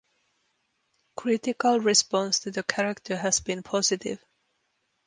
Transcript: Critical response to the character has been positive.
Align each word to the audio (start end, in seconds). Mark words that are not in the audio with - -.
Critical 1.15 1.79
response 1.79 2.39
to 2.39 2.49
the 2.49 2.63
character 2.63 3.15
has 3.17 3.39
been 3.39 3.61
positive. 3.61 4.19